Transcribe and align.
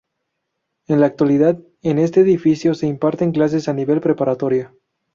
En 0.87 0.99
la 0.99 1.05
actualidad, 1.05 1.59
en 1.83 1.99
este 1.99 2.21
edificio 2.21 2.73
se 2.73 2.87
imparten 2.87 3.31
clases 3.31 3.67
a 3.69 3.73
nivel 3.73 4.01
preparatoria. 4.01 4.73